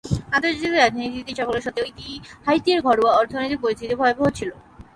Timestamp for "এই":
1.31-1.37